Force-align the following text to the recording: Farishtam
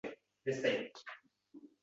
Farishtam 0.43 1.03